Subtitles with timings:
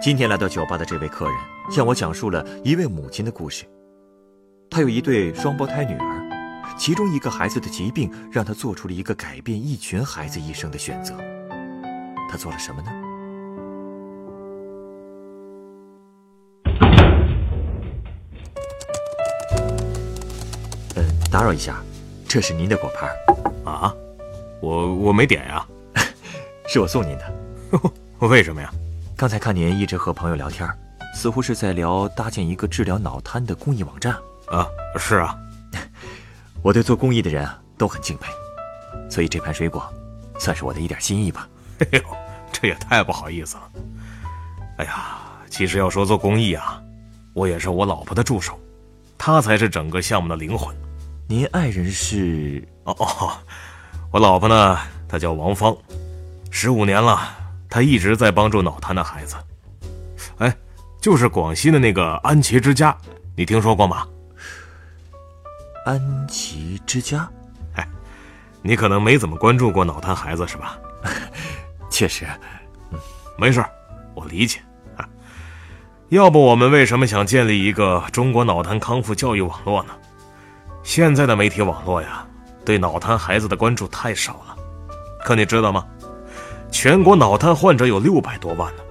[0.00, 1.34] 今天来到酒吧的这位客人
[1.70, 3.66] 向我讲述了一位母亲的故事。
[4.70, 11.14] 她有一对双胞胎女儿，其中一个孩子的疾病让她做出了一个改变一群孩子一生的选择。
[12.30, 12.90] 她做了什么呢？
[20.96, 21.76] 呃，打扰一下，
[22.26, 23.10] 这是您的果盘
[23.70, 23.94] 啊，
[24.62, 25.66] 我我没点呀，
[26.66, 27.34] 是我送您的。
[28.26, 28.72] 为什么呀？
[29.20, 30.66] 刚才看您一直和朋友聊天，
[31.12, 34.14] 似乎是在聊搭建一个治疗脑瘫的公益网站。
[34.46, 35.38] 啊，是啊，
[36.64, 38.30] 我对做公益的人啊都很敬佩，
[39.10, 39.86] 所以这盘水果，
[40.38, 41.46] 算是我的一点心意吧。
[41.80, 42.00] 哎呦，
[42.50, 43.62] 这也太不好意思了。
[44.78, 45.18] 哎呀，
[45.50, 46.82] 其实要说做公益啊，
[47.34, 48.58] 我也是我老婆的助手，
[49.18, 50.74] 她才是整个项目的灵魂。
[51.28, 52.66] 您爱人是？
[52.84, 53.36] 哦哦，
[54.12, 55.76] 我老婆呢，她叫王芳，
[56.50, 57.36] 十五年了。
[57.70, 59.36] 他一直在帮助脑瘫的孩子，
[60.38, 60.54] 哎，
[61.00, 62.96] 就是广西的那个安琪之家，
[63.36, 64.06] 你听说过吗？
[65.86, 67.30] 安琪之家，
[67.76, 67.88] 哎，
[68.60, 70.78] 你可能没怎么关注过脑瘫孩子是吧？
[71.88, 72.26] 确实，
[72.90, 72.98] 嗯，
[73.38, 73.64] 没事，
[74.14, 74.60] 我理解。
[76.08, 79.92] 要不我们为什么想建立一个中国脑瘫康复教育网络呢？
[80.82, 82.26] 现在的媒体网络呀，
[82.64, 84.56] 对脑瘫孩子的关注太少了。
[85.24, 85.86] 可你知道吗？
[86.70, 88.82] 全国脑瘫患者有六百多万呢，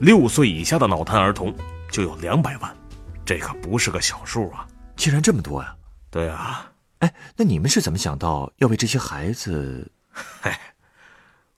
[0.00, 1.54] 六岁以下的脑瘫儿童
[1.90, 2.76] 就有两百万，
[3.24, 4.66] 这可不是个小数啊！
[4.96, 5.74] 竟然这么多呀！
[6.10, 9.90] 对啊，哎，那你们是怎么想到要为这些孩子？
[10.40, 10.50] 嘿，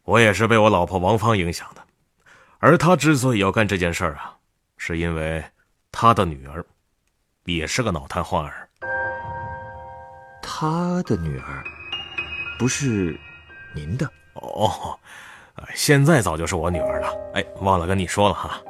[0.03, 1.83] 我也是被我老婆王芳影响的，
[2.59, 4.37] 而她之所以要干这件事儿啊，
[4.77, 5.43] 是因为
[5.91, 6.65] 她的女儿
[7.45, 8.69] 也是个脑瘫患儿。
[10.43, 11.65] 她的女儿
[12.59, 13.19] 不是
[13.75, 14.99] 您的哦。
[15.75, 17.09] 现在早就是我女儿了。
[17.35, 18.61] 哎，忘了跟你说了哈，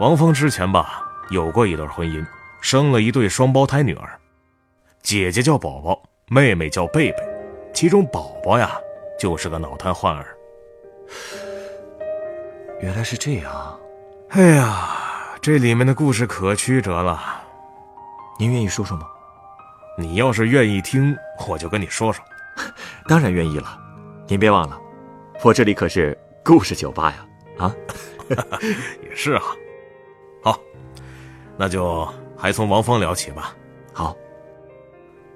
[0.00, 2.24] 王峰之前吧有过一段婚姻，
[2.60, 4.18] 生了一对双胞胎女儿，
[5.02, 7.18] 姐姐叫宝宝，妹妹叫贝贝，
[7.72, 8.72] 其中宝宝呀
[9.18, 10.36] 就是个脑瘫患儿。
[12.80, 13.78] 原来是这样，
[14.30, 14.88] 哎呀，
[15.40, 17.42] 这里面的故事可曲折了。
[18.38, 19.06] 您愿意说说吗？
[19.96, 22.24] 你要是愿意听，我就跟你说说。
[23.06, 23.78] 当然愿意了，
[24.26, 24.78] 您别忘了。
[25.44, 27.26] 我这里可是故事酒吧呀！
[27.58, 27.76] 啊，
[29.04, 29.42] 也是啊。
[30.42, 30.58] 好，
[31.58, 33.54] 那就还从王芳聊起吧。
[33.92, 34.16] 好，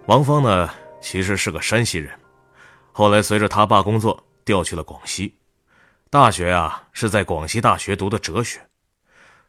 [0.07, 2.11] 王芳呢，其实是个山西人，
[2.91, 5.37] 后来随着他爸工作调去了广西，
[6.09, 8.59] 大学啊是在广西大学读的哲学。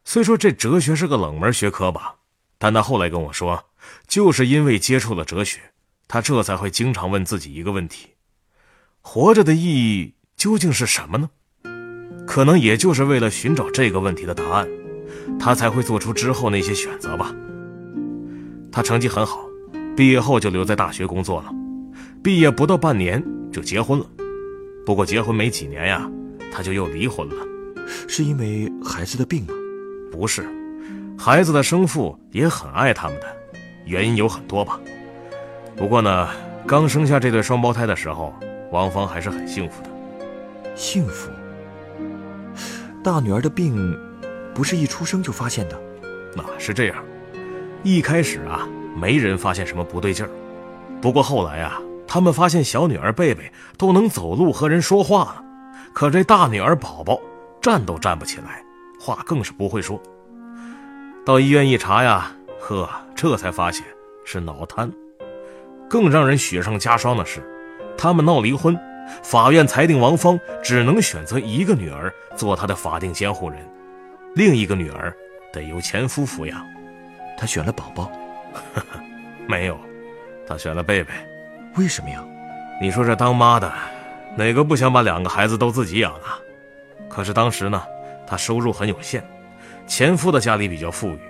[0.04, 2.16] 虽说这哲学是个冷门学科吧，
[2.58, 3.64] 但他后来跟我说，
[4.06, 5.58] 就是因为接触了哲学，
[6.06, 8.10] 他这才会经常问自己一个问题：
[9.00, 10.16] 活着的意义。
[10.40, 11.28] 究竟是什么呢？
[12.26, 14.66] 可能也就是为了寻找这个问题的答案，
[15.38, 17.30] 他才会做出之后那些选择吧。
[18.72, 19.38] 他成绩很好，
[19.94, 21.52] 毕业后就留在大学工作了，
[22.22, 24.06] 毕业不到半年就结婚了。
[24.86, 26.10] 不过结婚没几年呀，
[26.50, 27.34] 他就又离婚了。
[28.08, 29.52] 是因为孩子的病吗？
[30.10, 30.48] 不是，
[31.18, 33.26] 孩子的生父也很爱他们的，
[33.84, 34.80] 原因有很多吧。
[35.76, 36.28] 不过呢，
[36.66, 38.34] 刚生下这对双胞胎的时候，
[38.72, 39.89] 王芳还是很幸福的。
[40.80, 41.30] 幸福。
[43.04, 43.94] 大女儿的病，
[44.54, 45.78] 不是一出生就发现的。
[46.34, 46.96] 那是这样，
[47.82, 50.30] 一开始啊，没人发现什么不对劲儿。
[51.02, 55.44] 不过后来啊，他们发现小女儿贝贝都能走路和人说话了，
[55.92, 57.20] 可这大女儿宝宝
[57.60, 58.64] 站都站不起来，
[58.98, 60.00] 话更是不会说。
[61.26, 63.84] 到医院一查呀，呵，这才发现
[64.24, 64.90] 是脑瘫。
[65.90, 67.42] 更让人雪上加霜的是，
[67.98, 68.74] 他们闹离婚。
[69.22, 73.58] 法院裁定，王芳只能选择一个女儿做她的法定监护人，
[74.34, 75.14] 另一个女儿
[75.52, 76.66] 得由前夫抚养。
[77.36, 78.10] 她选了宝宝，
[79.48, 79.78] 没有，
[80.46, 81.12] 她选了贝贝。
[81.76, 82.24] 为什么呀？
[82.80, 83.72] 你说这当妈的，
[84.36, 86.38] 哪个不想把两个孩子都自己养啊？
[87.08, 87.82] 可是当时呢，
[88.26, 89.22] 她收入很有限，
[89.86, 91.20] 前夫的家里比较富裕，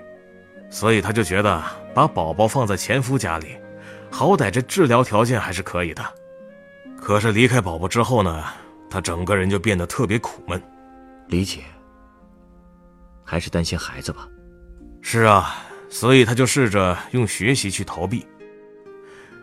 [0.68, 1.62] 所以她就觉得
[1.94, 3.56] 把宝宝放在前夫家里，
[4.10, 6.02] 好歹这治疗条件还是可以的。
[7.00, 8.44] 可是离开宝宝之后呢，
[8.88, 10.62] 他整个人就变得特别苦闷。
[11.28, 11.62] 理解，
[13.24, 14.28] 还是担心孩子吧。
[15.00, 15.56] 是啊，
[15.88, 18.26] 所以他就试着用学习去逃避。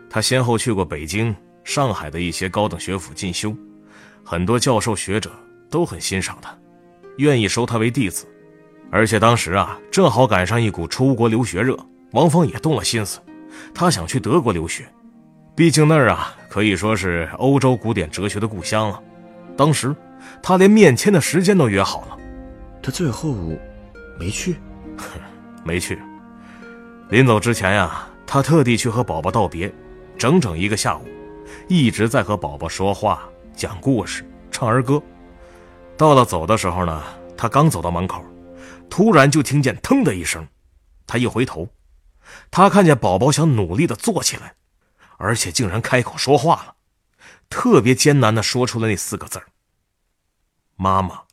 [0.08, 1.34] 他先后去过北京、
[1.64, 3.54] 上海的一些高等学府进修，
[4.24, 5.30] 很多教授学者
[5.68, 6.56] 都很欣赏他，
[7.16, 8.26] 愿意收他为弟子。
[8.90, 11.76] 而且当时啊，正好赶上一股出国留学热，
[12.12, 13.20] 王峰也动了心思，
[13.74, 14.90] 他想去德国留学，
[15.58, 19.02] 毕竟那儿啊可以说是欧洲古典哲学的故乡了。
[19.56, 19.92] 当时
[20.40, 22.16] 他连面签的时间都约好了，
[22.80, 23.34] 他最后
[24.20, 24.54] 没去，
[25.66, 25.98] 没去。
[27.08, 29.68] 临走之前呀，他特地去和宝宝道别。
[30.16, 31.04] 整整一个下午，
[31.66, 35.02] 一直在和宝宝说话、讲故事、唱儿歌。
[35.96, 37.02] 到了走的时候呢，
[37.36, 38.24] 他刚走到门口，
[38.88, 40.46] 突然就听见“腾”的一声。
[41.04, 41.68] 他一回头，
[42.48, 44.54] 他看见宝宝想努力的坐起来，
[45.18, 46.74] 而且竟然开口说话了，
[47.50, 49.42] 特别艰难的说出了那四个字
[50.76, 51.24] 妈妈，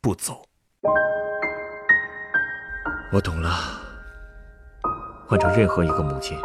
[0.00, 0.44] 不走。”
[3.12, 3.80] 我懂了。
[5.28, 6.36] 换成任何一个母亲。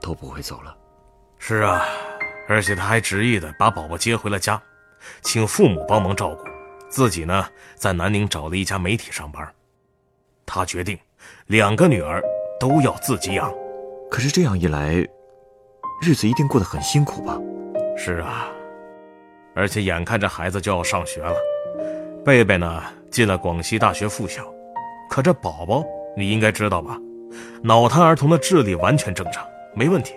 [0.00, 0.74] 都不会走了。
[1.38, 1.84] 是啊，
[2.48, 4.60] 而且他还执意的把宝宝接回了家，
[5.20, 6.44] 请父母帮忙照顾，
[6.88, 7.46] 自己呢
[7.76, 9.54] 在南宁找了一家媒体上班。
[10.46, 10.98] 他决定，
[11.46, 12.22] 两个女儿
[12.58, 13.52] 都要自己养。
[14.10, 14.94] 可是这样一来，
[16.02, 17.38] 日子一定过得很辛苦吧？
[17.96, 18.48] 是啊，
[19.54, 21.36] 而且眼看着孩子就要上学了，
[22.24, 24.52] 贝贝呢进了广西大学附小，
[25.08, 25.84] 可这宝宝
[26.16, 26.98] 你应该知道吧？
[27.62, 29.46] 脑瘫儿童的智力完全正常。
[29.74, 30.14] 没问题，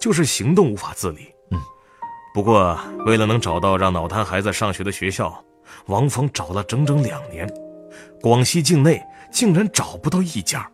[0.00, 1.32] 就是行动无法自理。
[1.52, 1.58] 嗯，
[2.34, 2.76] 不过
[3.06, 5.32] 为了能找到让脑瘫孩子上学的学校，
[5.86, 7.48] 王峰找了整整两年，
[8.20, 9.00] 广西境内
[9.30, 10.68] 竟然找不到一家。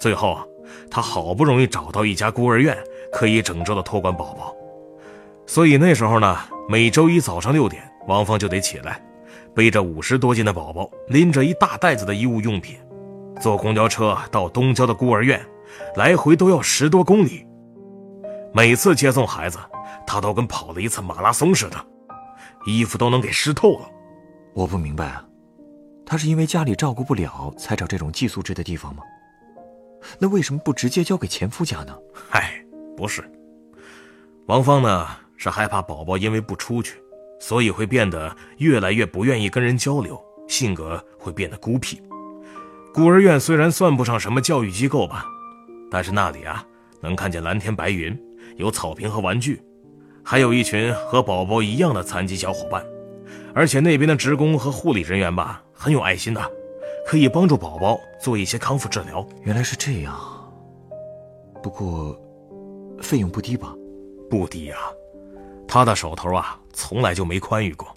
[0.00, 0.44] 最后啊，
[0.90, 2.76] 他好不容易找到一家孤儿院，
[3.12, 4.54] 可以整周的托管宝宝。
[5.46, 6.36] 所以那时候呢，
[6.68, 9.02] 每周一早上六点，王芳就得起来，
[9.54, 12.76] 背着五十多斤的宝宝，拎着一大袋子的衣物用品，
[13.40, 15.40] 坐公交车到东郊的孤儿院。
[15.96, 17.46] 来回都要十多公里，
[18.54, 19.58] 每次接送孩子，
[20.06, 21.76] 他都跟跑了一次马拉松似的，
[22.66, 23.88] 衣服都能给湿透了。
[24.54, 25.24] 我不明白啊，
[26.06, 29.02] 他是因为家里照顾不了才找这种寄宿制的地方吗？
[30.18, 31.96] 那为什么不直接交给前夫家呢？
[32.28, 32.64] 嗨，
[32.96, 33.22] 不是，
[34.46, 35.06] 王芳呢
[35.36, 36.94] 是害怕宝宝因为不出去，
[37.40, 42.02] 所以会变得越来越不愿意跟人交流，性格会变得孤僻。
[42.92, 45.24] 孤儿院虽然算不上什么教育机构吧。
[45.90, 46.62] 但是那里啊，
[47.00, 48.14] 能看见蓝天白云，
[48.56, 49.62] 有草坪和玩具，
[50.22, 52.84] 还有一群和宝宝一样的残疾小伙伴，
[53.54, 56.52] 而且那边的职工和护理人员吧，很有爱心的，
[57.08, 59.26] 可以帮助宝宝做一些康复治疗。
[59.40, 60.14] 原来是这样，
[61.62, 62.14] 不过
[63.00, 63.72] 费用不低吧？
[64.28, 64.76] 不低呀，
[65.66, 67.96] 他的手头啊，从来就没宽裕过。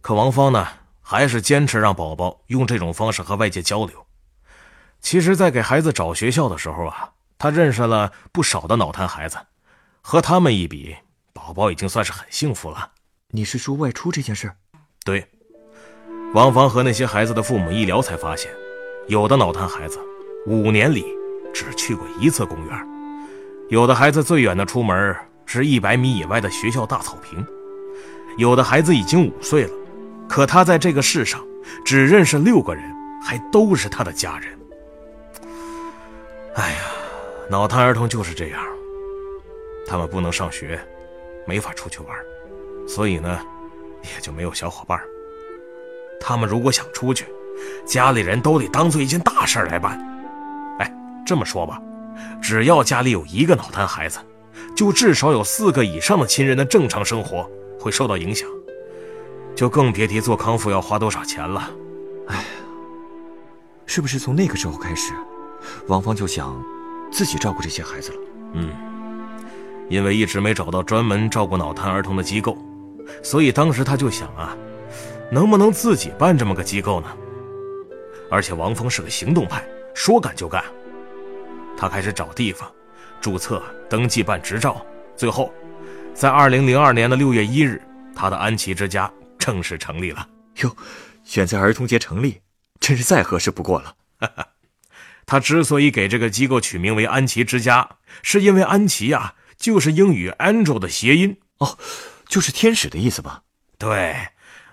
[0.00, 0.66] 可王芳呢，
[1.00, 4.04] 还是坚持让宝宝用这种方式和外界交流。
[5.00, 9.38] 其实，在给孩子找学校的时候啊，他认识了不少的脑瘫孩子，
[10.00, 10.96] 和他们一比，
[11.32, 12.94] 宝宝已经算是很幸福了。
[13.28, 14.52] 你是说外出这件事？
[15.04, 15.30] 对，
[16.34, 18.50] 王芳和那些孩子的父母一聊才发现，
[19.06, 19.98] 有的脑瘫孩子
[20.46, 21.06] 五年里
[21.54, 22.88] 只去过一次公园，
[23.70, 25.16] 有的孩子最远的出门
[25.46, 27.42] 是一百米以外的学校大草坪，
[28.36, 29.70] 有的孩子已经五岁了，
[30.28, 31.42] 可他在这个世上
[31.82, 32.84] 只认识六个人，
[33.24, 34.58] 还都是他的家人。
[36.56, 36.78] 哎呀，
[37.48, 38.60] 脑瘫儿童就是这样，
[39.86, 40.78] 他们不能上学，
[41.46, 42.14] 没法出去玩，
[42.86, 43.40] 所以呢，
[44.02, 45.00] 也就没有小伙伴。
[46.28, 47.24] 他们如果想出去，
[47.86, 49.98] 家里人都得当做一件大事来办。
[50.78, 50.94] 哎，
[51.24, 51.80] 这么说吧，
[52.42, 54.18] 只要家里有一个脑瘫孩子，
[54.76, 58.46] 就至少有四个以上的亲人的正常生活会受到影响，
[59.56, 61.70] 就更别提做康复要花多少钱了。
[62.26, 62.42] 哎呀，
[63.86, 65.14] 是不是从那个时候开始？
[65.86, 66.62] 王芳就想
[67.10, 68.18] 自己照顾这些孩子了。
[68.52, 68.70] 嗯，
[69.88, 72.54] 因为一直没找到专门照顾脑瘫儿童的机构，
[73.22, 74.54] 所以当时他就想啊，
[75.30, 77.08] 能不能自己办这么个机构呢？
[78.30, 80.62] 而且王峰是个行动派，说干就干。
[81.76, 82.70] 他开始找地方，
[83.20, 84.84] 注册、登记、办执照，
[85.16, 85.52] 最后，
[86.14, 87.80] 在二零零二年的六月一日，
[88.14, 90.28] 他的安琪之家正式成立了。
[90.62, 90.76] 哟，
[91.24, 92.40] 选在儿童节成立，
[92.80, 93.94] 真是再合适不过了。
[95.24, 97.88] 他之所以给这个机构取名为“安琪之家”，
[98.22, 101.78] 是因为“安琪”呀，就是英语 “angel” 的谐音哦，
[102.26, 103.42] 就是天使的意思吧？
[103.78, 104.28] 对，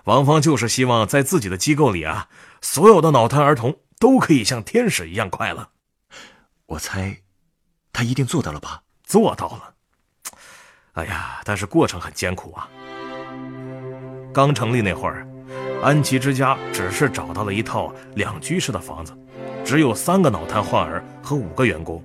[0.06, 2.28] 王芳就是希望在自己的机构里啊，
[2.60, 5.68] 所有的脑瘫儿童都可以像天使一样快乐。
[6.66, 7.22] 我猜，
[7.92, 8.82] 他一定做到了吧？
[9.02, 9.74] 做到了。
[10.92, 12.68] 哎呀，但是过程很艰苦啊。
[14.32, 15.26] 刚成立那会儿，
[15.82, 19.12] 安琪之家只是找到了一套两居室的房子，
[19.64, 22.00] 只有三个脑瘫患儿和五个员工。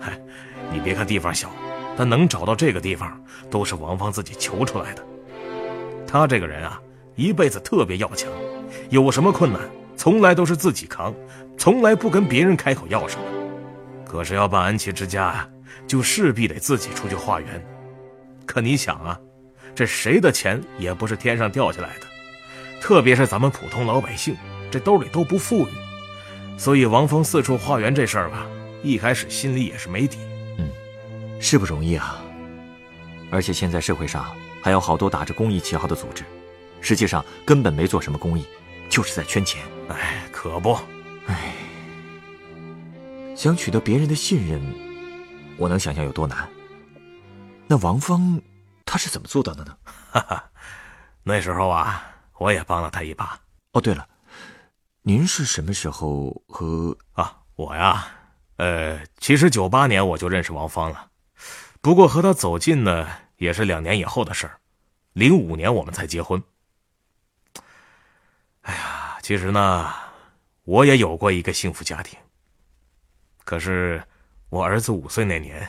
[0.00, 0.20] 嗨，
[0.72, 1.48] 你别看地方小，
[1.96, 5.06] 但能找到这个地方都是王芳自己求出来的。
[6.08, 6.80] 他这个人啊，
[7.16, 8.30] 一辈子特别要强，
[8.90, 9.60] 有什么困难
[9.96, 11.14] 从来都是自己扛，
[11.56, 13.24] 从来不跟别人开口要什么。
[14.04, 15.48] 可是要办安琪之家，
[15.86, 17.66] 就势必得自己出去化缘。
[18.44, 19.18] 可你想啊，
[19.74, 22.06] 这谁的钱也不是天上掉下来的。
[22.80, 24.36] 特别是咱们普通老百姓，
[24.70, 25.70] 这兜里都不富裕，
[26.58, 28.46] 所以王峰四处化缘这事儿吧，
[28.82, 30.18] 一开始心里也是没底。
[30.58, 30.68] 嗯，
[31.40, 32.22] 是不容易啊。
[33.30, 34.26] 而且现在社会上
[34.62, 36.22] 还有好多打着公益旗号的组织，
[36.86, 38.46] 实际上根本没做什么公益，
[38.88, 39.60] 就是在圈钱。
[39.88, 40.78] 哎，可不，
[41.26, 41.52] 哎，
[43.34, 44.62] 想取得别人的信任，
[45.56, 46.48] 我能想象有多难。
[47.66, 48.40] 那王芳，
[48.84, 49.76] 他是怎么做到的呢？
[50.12, 50.44] 哈哈，
[51.24, 52.12] 那时候啊。
[52.38, 53.40] 我也帮了他一把。
[53.72, 54.06] 哦，对了，
[55.00, 58.08] 您是什么时候和啊我呀？
[58.58, 61.08] 呃，其实九八年我就认识王芳了，
[61.80, 64.60] 不过和他走近呢，也是两年以后的事儿。
[65.14, 66.42] 零五年我们才结婚。
[68.66, 69.92] 哎呀，其实呢，
[70.64, 72.18] 我也有过一个幸福家庭。
[73.44, 74.02] 可是
[74.50, 75.68] 我儿子五岁那年，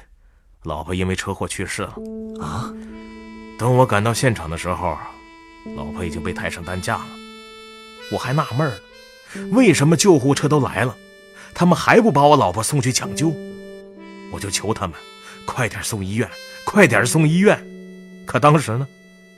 [0.64, 1.96] 老婆因为车祸去世了。
[2.42, 2.74] 啊！
[3.58, 4.98] 等我赶到现场的时候。
[5.76, 7.08] 老婆已经被抬上担架了，
[8.10, 10.96] 我还纳闷呢，为什么救护车都来了，
[11.54, 13.36] 他们还不把我老婆送去抢救？
[14.32, 14.96] 我就求他们，
[15.46, 16.30] 快点送医院，
[16.64, 17.62] 快点送医院。
[18.26, 18.88] 可当时呢，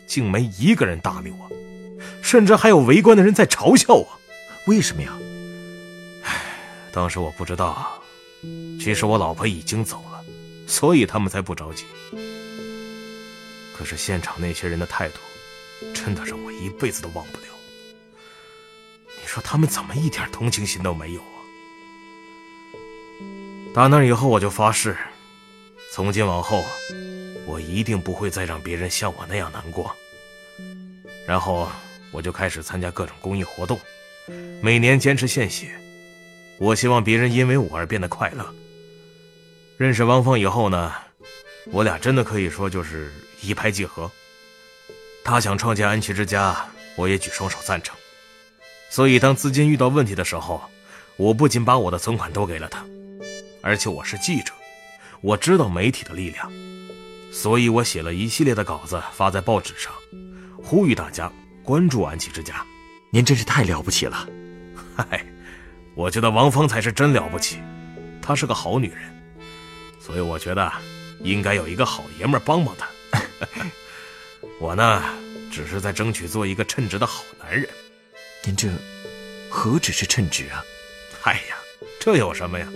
[0.06, 1.50] 竟没一个人搭理我，
[2.30, 4.08] 甚至还有围观的人在嘲笑我。
[4.68, 5.18] 为什么呀？
[6.22, 6.44] 唉，
[6.92, 8.00] 当时我不知道，
[8.80, 10.24] 其实我老婆已经走了，
[10.68, 11.86] 所以他们才不着急。
[13.76, 15.16] 可是现场那些人的态度。
[15.94, 17.46] 真的让我一辈子都忘不了。
[19.22, 21.40] 你说他们怎么一点同情心都没有啊？
[23.74, 24.98] 打那以后，我就发誓，
[25.94, 26.66] 从今往后，
[27.48, 29.96] 我一定不会再让别人像我那样难过。
[31.26, 31.72] 然后，
[32.12, 33.80] 我就开始参加各种公益活动，
[34.62, 35.70] 每年坚持献血。
[36.58, 38.46] 我希望别人因为我而变得快乐。
[39.78, 40.94] 认识王峰以后呢，
[41.72, 43.12] 我俩真的可以说就是
[43.42, 44.12] 一拍即合。
[45.24, 47.96] 他想创建安琪之家，我也举双手赞成。
[48.90, 50.62] 所以，当资金遇到问题的时候，
[51.16, 52.84] 我不仅把我的存款都给了他，
[53.62, 54.52] 而且我是记者，
[55.22, 56.52] 我知道媒体的力量，
[57.32, 59.94] 所以我写了一系列的稿子发在报纸上，
[60.64, 61.32] 呼吁大家
[61.70, 62.66] 关注安琪之家。
[63.12, 64.28] 您真是太了不起了！
[64.98, 65.24] 嗨，
[65.94, 67.60] 我觉得王芳才是真了不起，
[68.24, 69.02] 她是个好女人，
[70.02, 70.74] 所以我觉得
[71.20, 72.88] 应该有一个好爷们帮帮她。
[74.60, 75.04] 我呢，
[75.52, 77.70] 只是在争取做一个称职的好男人。
[78.44, 78.68] 您这
[79.48, 80.66] 何止是称职啊？
[81.22, 81.56] 哎呀，
[82.00, 82.68] 这有什么呀？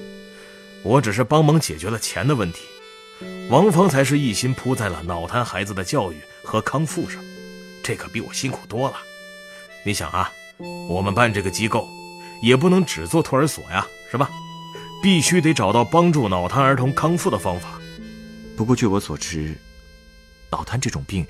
[0.84, 2.66] 我只是帮忙解决了钱的问题。
[3.50, 7.20] 王芳才是一心扑在了脑瘫孩子的教育和康复上，
[7.84, 8.96] 这可比我辛苦多了。
[9.84, 10.32] 你想啊，
[10.88, 11.88] 我们办这个机构，
[12.42, 14.30] 也不能只做托儿所呀，是吧？
[15.04, 17.70] 必须得找到帮助脑瘫儿童康复的方法。
[18.56, 19.54] 不过据我所知，
[20.50, 21.28] 脑瘫这种病。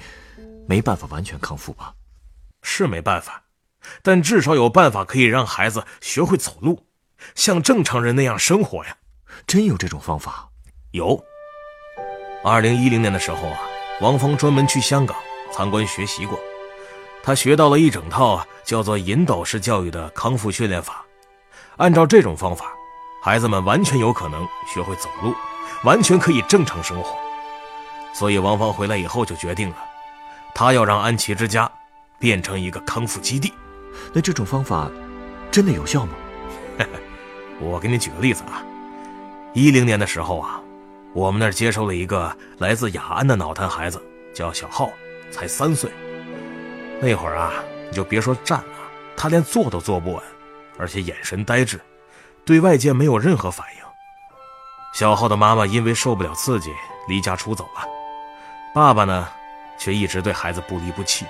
[0.65, 1.93] 没办法完全康复吧？
[2.61, 3.43] 是没办法，
[4.01, 6.85] 但至少有办法可以让孩子学会走路，
[7.35, 8.95] 像正常人那样生活呀。
[9.45, 10.47] 真有这种方法？
[10.91, 11.21] 有。
[12.45, 13.59] 二零一零年的时候啊，
[13.99, 15.17] 王峰专门去香港
[15.53, 16.37] 参观学习过，
[17.23, 21.05] 他学到了一整套叫做引导式教育的康复训练法。
[21.77, 22.73] 按照这种方法，
[23.21, 25.33] 孩子们完全有可能学会走路，
[25.83, 27.15] 完全可以正常生活。
[28.13, 29.75] 所以王芳回来以后就决定了。
[30.55, 31.71] 他要让安琪之家
[32.19, 33.53] 变成一个康复基地，
[34.11, 34.89] 那这种方法
[35.51, 36.13] 真的有效吗？
[37.59, 38.63] 我给你举个例子啊，
[39.53, 40.61] 一零年的时候啊，
[41.13, 43.99] 我们那儿接收了一个来自雅安的脑瘫孩子，
[44.33, 44.91] 叫小浩，
[45.33, 45.89] 才三岁。
[47.01, 47.51] 那会儿啊，
[47.89, 48.65] 你就别说站了，
[49.17, 50.23] 他连坐都坐不稳，
[50.77, 51.81] 而且眼神呆滞，
[52.45, 53.83] 对外界没有任何反应。
[54.93, 56.69] 小浩的妈妈因为受不了刺激，
[57.09, 57.83] 离家出走了，
[58.75, 59.27] 爸爸呢？
[59.79, 61.25] 却一直对孩子不离不弃，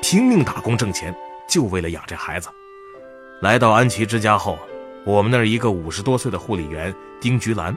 [0.00, 1.14] 拼命打工挣钱，
[1.48, 2.48] 就为了养这孩子。
[3.42, 4.56] 来到安琪之家后，
[5.04, 7.76] 我们那儿一个五十多岁的护理员丁菊兰，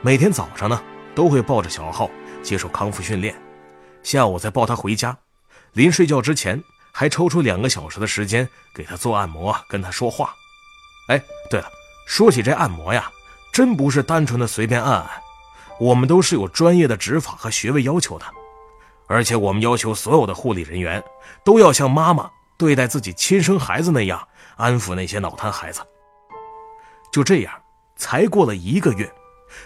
[0.00, 0.80] 每天早上呢
[1.14, 2.08] 都会抱着小浩
[2.42, 3.34] 接受康复训练，
[4.04, 5.16] 下午再抱他回家，
[5.72, 10.32] 临睡觉之前还抽出两个小时的时间给他做按摩，跟他说话。
[11.08, 11.20] 哎，
[11.50, 11.66] 对了，
[12.06, 13.10] 说起这按摩呀，
[13.52, 15.10] 真不是单纯的随便按按，
[15.80, 18.26] 我们都是有专业的指法和穴位要求的。
[19.06, 21.02] 而且我们要求所有的护理人员
[21.44, 25.82] 都要像妈妈对待自己亲生孩子那样安抚那些脑瘫孩子。
[27.12, 27.52] 就这样，
[27.96, 29.12] 才过了一个月，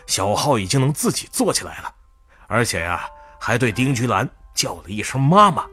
[0.06, 1.94] 小浩已经能自己坐起来了，
[2.48, 5.64] 而且呀，还对丁菊兰叫了一声妈妈。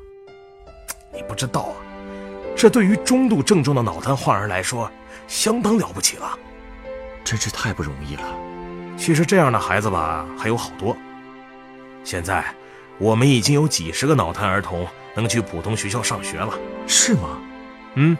[1.13, 1.75] 你不知道啊，
[2.55, 4.91] 这对于中度症状的脑瘫患儿来说，
[5.27, 6.37] 相当了不起了。
[7.23, 8.23] 真是太不容易了。
[8.97, 10.95] 其实这样的孩子吧，还有好多。
[12.03, 12.45] 现在，
[12.97, 16.53] 我们已经有几十个脑瘫儿童能去普通学校上学了。
[16.85, 17.41] 是吗？
[17.95, 18.17] 嗯，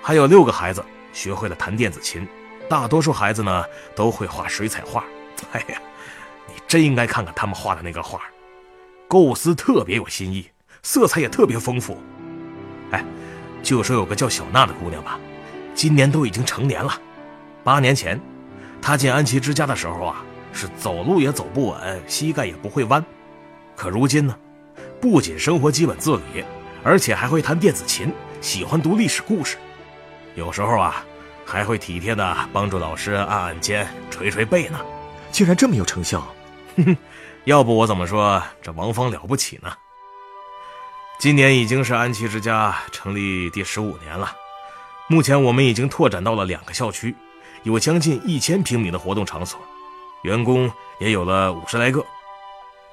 [0.00, 2.26] 还有六个孩子学会了弹电子琴。
[2.68, 3.64] 大多数孩子呢
[3.96, 5.04] 都会画水彩画，
[5.50, 5.82] 哎呀，
[6.46, 8.20] 你真应该看看他们画的那个画，
[9.10, 10.46] 构思特别有新意，
[10.84, 11.98] 色彩也特别丰富。
[12.92, 13.04] 哎，
[13.60, 15.18] 就说有个叫小娜的姑娘吧，
[15.74, 16.96] 今年都已经成年了。
[17.64, 18.20] 八年前，
[18.80, 23.04] 她进安琪之家的时候啊，是走路也走不稳，膝盖也不会弯。
[23.74, 24.36] 可如今呢，
[25.00, 26.44] 不仅生活基本自理，
[26.84, 29.56] 而且还会弹电子琴，喜欢读历史故事。
[30.36, 31.04] 有时候啊。
[31.44, 34.78] 还会体贴的帮助老师按按肩、捶捶背呢，
[35.32, 36.20] 竟然这么有成效！
[36.76, 36.96] 哼哼，
[37.44, 39.72] 要不我怎么说这王芳了不起呢？
[41.18, 44.30] 今年已经是安琪之家成立第十五年了，
[45.06, 47.14] 目前我们已经拓展到了两个校区，
[47.62, 49.58] 有将近一千平米的活动场所，
[50.22, 52.04] 员工也有了五十来个。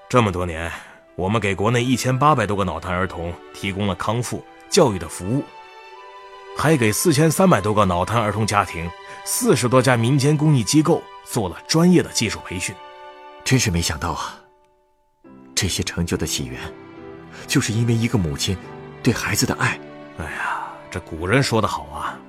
[0.10, 0.72] 这么多年，
[1.16, 5.44] 我们给国内一千八百多个脑瘫儿童提供了康复教育的服务。
[6.58, 8.90] 还给四千三百多个脑瘫儿童家庭、
[9.24, 12.74] 四十多家民间公益机构做了专业的技术培训，
[13.48, 14.38] 真是没想到啊！
[15.56, 16.60] 这些成就的起源，
[17.48, 18.58] 就是因为一个母亲
[19.02, 19.80] 对孩子的爱。
[20.18, 22.20] 哎呀，这古人说的好啊，“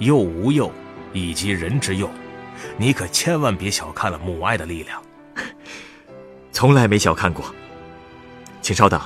[0.00, 0.70] 幼吾幼，
[1.14, 2.10] 以及人之幼”，
[2.76, 5.02] 你可千万别小看了母爱的力量。
[6.52, 7.46] 从来没小看过。
[8.60, 9.00] 请稍等，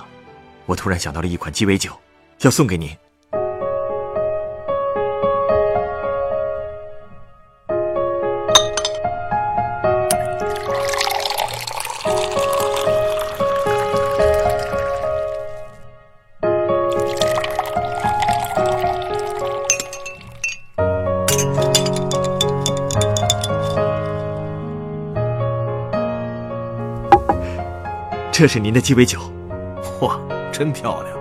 [0.66, 1.96] 我突然想到了一款鸡尾酒，
[2.40, 2.90] 要送给您。
[28.40, 29.20] 这是您的鸡尾酒，
[30.00, 30.18] 哇，
[30.50, 31.14] 真漂亮！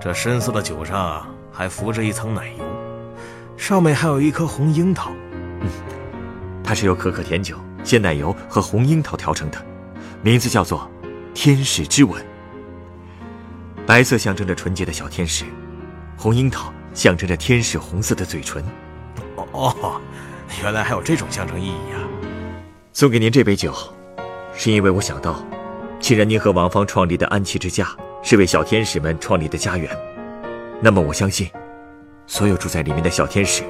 [0.00, 2.64] 这深色的酒上还浮着一层奶油，
[3.54, 5.12] 上面还有一颗红樱桃。
[5.60, 5.68] 嗯，
[6.64, 9.62] 它是由可可甜酒、鲜奶油和红樱桃调成的，
[10.22, 10.90] 名字叫做
[11.34, 12.24] “天使之吻”。
[13.86, 15.44] 白色象征着纯洁的小天使，
[16.16, 18.64] 红樱桃象征着天使红色的嘴唇。
[19.36, 20.00] 哦哦，
[20.62, 22.00] 原来还有这种象征意义啊！
[22.94, 23.74] 送给您这杯酒，
[24.54, 25.36] 是因为我想到。
[26.02, 27.86] 既然您和王芳创立的安琪之家
[28.22, 29.88] 是为小天使们创立的家园，
[30.80, 31.48] 那么我相信，
[32.26, 33.62] 所有住在里面的小天使，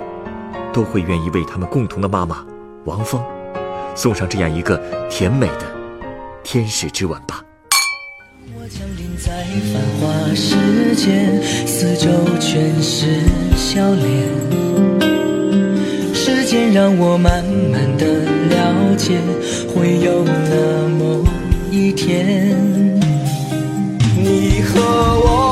[0.72, 2.42] 都会愿意为他们共同的妈妈
[2.86, 3.22] 王芳，
[3.94, 4.78] 送上这样一个
[5.10, 5.66] 甜美的
[6.42, 7.44] 天使之吻吧。
[8.56, 9.30] 我降临在
[9.70, 12.08] 繁华世界，四周
[12.40, 13.20] 全是
[13.58, 14.08] 笑脸，
[16.14, 18.06] 时间让我慢慢的
[18.48, 19.20] 了解，
[19.68, 21.41] 会有那么。
[21.94, 22.56] 天，
[24.16, 25.51] 你和我，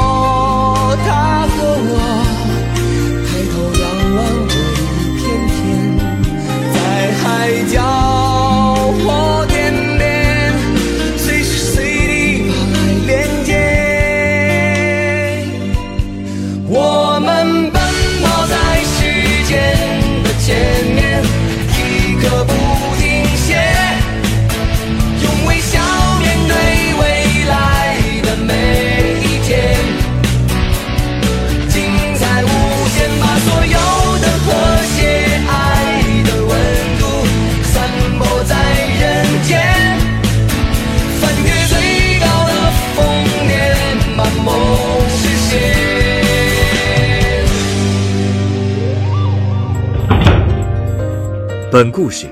[51.80, 52.26] 本故事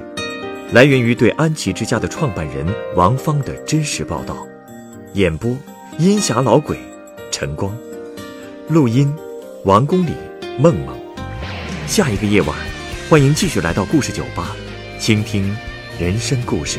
[0.73, 4.47] 来源于对安琪之家的创办人王芳的真实报道，
[5.15, 5.57] 演播
[5.99, 6.77] 阴霞老鬼
[7.31, 7.75] 晨光，
[8.69, 9.11] 录音
[9.65, 10.11] 王公里
[10.59, 10.95] 梦梦。
[11.87, 12.55] 下一个夜晚，
[13.09, 14.55] 欢迎继续来到故事酒吧，
[14.99, 15.57] 倾听
[15.99, 16.79] 人生故事。